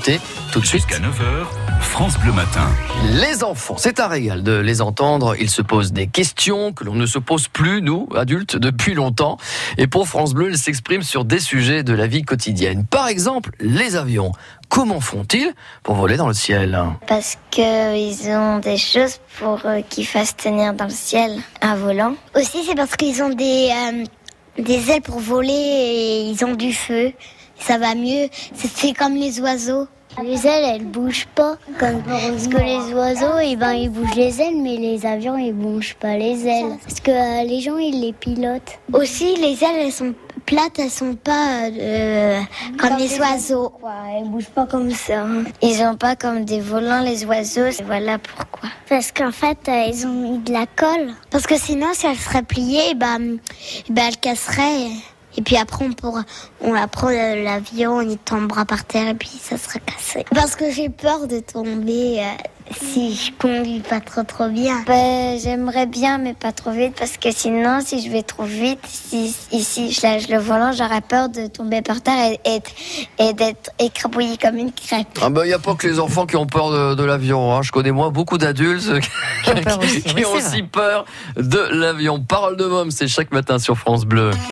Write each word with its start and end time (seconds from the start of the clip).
écouter 0.00 0.20
tout 0.52 0.60
de 0.60 0.66
suite. 0.66 0.80
Jusqu'à 0.80 0.98
9h, 0.98 1.46
France 1.80 2.18
Bleu 2.18 2.32
Matin. 2.32 2.66
Les 3.20 3.44
enfants, 3.44 3.76
c'est 3.76 4.00
un 4.00 4.06
régal 4.06 4.42
de 4.42 4.52
les 4.52 4.80
entendre. 4.80 5.36
Ils 5.38 5.50
se 5.50 5.60
posent 5.60 5.92
des 5.92 6.06
questions 6.06 6.72
que 6.72 6.84
l'on 6.84 6.94
ne 6.94 7.04
se 7.06 7.18
pose 7.18 7.48
plus, 7.48 7.82
nous, 7.82 8.08
adultes, 8.16 8.56
depuis 8.56 8.94
longtemps. 8.94 9.36
Et 9.76 9.86
pour 9.86 10.08
France 10.08 10.32
Bleu, 10.32 10.50
ils 10.50 10.58
s'expriment 10.58 11.02
sur 11.02 11.24
des 11.24 11.38
sujets 11.38 11.82
de 11.82 11.92
la 11.92 12.06
vie 12.06 12.22
quotidienne. 12.22 12.86
Par 12.86 13.08
exemple, 13.08 13.50
les 13.60 13.96
avions. 13.96 14.32
Comment 14.70 15.00
font-ils 15.00 15.52
pour 15.82 15.96
voler 15.96 16.16
dans 16.16 16.28
le 16.28 16.34
ciel? 16.34 16.78
Parce 17.06 17.36
qu'ils 17.50 18.30
ont 18.30 18.58
des 18.58 18.78
choses 18.78 19.18
pour 19.38 19.60
euh, 19.66 19.80
qu'ils 19.88 20.06
fassent 20.06 20.36
tenir 20.36 20.72
dans 20.72 20.84
le 20.84 20.90
ciel 20.90 21.40
un 21.60 21.74
volant. 21.74 22.14
Aussi, 22.36 22.64
c'est 22.64 22.76
parce 22.76 22.96
qu'ils 22.96 23.22
ont 23.22 23.30
des, 23.30 23.70
euh, 23.70 24.04
des 24.62 24.90
ailes 24.90 25.02
pour 25.02 25.18
voler 25.18 25.52
et 25.52 26.20
ils 26.30 26.44
ont 26.44 26.54
du 26.54 26.72
feu. 26.72 27.12
Ça 27.60 27.78
va 27.78 27.94
mieux. 27.94 28.28
C'est- 28.54 28.96
comme 28.96 29.14
les 29.14 29.40
oiseaux. 29.40 29.86
Les 30.24 30.44
ailes, 30.44 30.64
elles 30.74 30.84
bougent 30.84 31.28
pas. 31.36 31.56
Comme, 31.78 32.02
parce 32.02 32.48
que 32.48 32.56
les 32.56 32.92
oiseaux, 32.92 33.38
eh 33.42 33.54
ben, 33.54 33.72
ils 33.74 33.88
bougent 33.88 34.16
les 34.16 34.40
ailes, 34.40 34.56
mais 34.60 34.76
les 34.76 35.06
avions, 35.06 35.38
ils 35.38 35.52
bougent 35.52 35.94
pas 36.00 36.16
les 36.16 36.46
ailes. 36.48 36.76
Parce 36.82 36.98
que 37.00 37.12
euh, 37.12 37.44
les 37.44 37.60
gens, 37.60 37.78
ils 37.78 38.00
les 38.00 38.12
pilotent. 38.12 38.80
Aussi, 38.92 39.36
les 39.36 39.62
ailes, 39.62 39.76
elles 39.78 39.92
sont 39.92 40.12
plates, 40.44 40.80
elles 40.80 40.90
sont 40.90 41.14
pas 41.14 41.68
euh, 41.70 42.40
comme 42.76 42.96
les 42.98 43.18
oiseaux. 43.20 43.68
Quoi, 43.80 43.92
elles 44.18 44.28
bougent 44.28 44.46
pas 44.50 44.66
comme 44.66 44.90
ça. 44.90 45.24
Ils 45.62 45.80
ont 45.82 45.96
pas 45.96 46.16
comme 46.16 46.44
des 46.44 46.60
volants 46.60 47.02
les 47.02 47.24
oiseaux. 47.24 47.66
et 47.66 47.82
Voilà 47.86 48.18
pourquoi. 48.18 48.68
Parce 48.88 49.12
qu'en 49.12 49.30
fait, 49.32 49.58
euh, 49.68 49.84
ils 49.92 50.06
ont 50.08 50.12
mis 50.12 50.38
de 50.38 50.52
la 50.52 50.66
colle. 50.66 51.12
Parce 51.30 51.46
que 51.46 51.56
sinon, 51.56 51.86
si 51.92 52.06
elle 52.06 52.16
serait 52.16 52.42
pliée, 52.42 52.94
ben, 52.96 53.36
ben 53.88 54.04
elle 54.08 54.16
casserait. 54.16 54.88
Et 55.36 55.42
puis 55.42 55.56
après, 55.56 55.84
on 55.84 55.92
pourra, 55.92 56.22
on 56.60 56.72
la 56.72 56.86
prend 56.88 57.08
l'avion, 57.10 58.00
il 58.00 58.18
tombera 58.18 58.64
par 58.64 58.84
terre 58.84 59.08
et 59.08 59.14
puis 59.14 59.30
ça 59.42 59.56
sera 59.58 59.78
cassé. 59.80 60.24
Parce 60.34 60.56
que 60.56 60.70
j'ai 60.70 60.88
peur 60.88 61.26
de 61.28 61.38
tomber 61.40 62.18
euh, 62.20 62.24
si 62.80 63.14
je 63.14 63.30
conduis 63.38 63.80
pas 63.80 64.00
trop 64.00 64.22
trop 64.22 64.48
bien. 64.48 64.82
Ben, 64.86 65.38
j'aimerais 65.40 65.86
bien, 65.86 66.18
mais 66.18 66.34
pas 66.34 66.52
trop 66.52 66.70
vite, 66.72 66.94
parce 66.98 67.16
que 67.16 67.30
sinon, 67.32 67.80
si 67.84 68.04
je 68.04 68.10
vais 68.10 68.22
trop 68.22 68.44
vite, 68.44 68.80
si 68.86 69.34
ici 69.52 69.92
je 69.92 70.02
lâche 70.02 70.28
le 70.28 70.38
volant, 70.38 70.72
j'aurais 70.72 71.00
peur 71.00 71.28
de 71.28 71.46
tomber 71.46 71.82
par 71.82 72.00
terre 72.00 72.32
et, 72.44 72.56
et, 72.56 72.62
et 73.28 73.32
d'être 73.32 73.70
écrabouillée 73.78 74.36
comme 74.36 74.56
une 74.56 74.72
crêpe. 74.72 75.18
Ah 75.22 75.30
ben, 75.30 75.44
il 75.44 75.48
n'y 75.48 75.52
a 75.54 75.58
pas 75.58 75.74
que 75.74 75.86
les 75.86 75.98
enfants 76.00 76.26
qui 76.26 76.36
ont 76.36 76.46
peur 76.46 76.70
de, 76.70 76.94
de 76.94 77.04
l'avion. 77.04 77.54
hein. 77.54 77.62
Je 77.62 77.70
connais 77.72 77.92
moi 77.92 78.10
beaucoup 78.10 78.38
d'adultes 78.38 79.00
qui, 79.44 79.50
ont 79.50 79.54
peur 79.62 79.78
aussi. 79.80 80.02
qui 80.02 80.14
Oui, 80.16 80.24
ont 80.24 80.32
aussi 80.32 80.62
peur 80.62 81.04
de 81.36 81.58
l'avion. 81.72 82.20
Parole 82.20 82.56
de 82.56 82.66
môme, 82.66 82.90
c'est 82.90 83.08
chaque 83.08 83.32
matin 83.32 83.58
sur 83.58 83.76
France 83.78 84.04
Bleu. 84.04 84.30